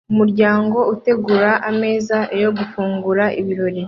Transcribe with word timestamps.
Umuryango 0.11 0.79
utegura 0.93 1.51
ameza 1.69 2.17
yo 2.41 2.49
gufungura 2.57 3.23
ibirori 3.39 3.79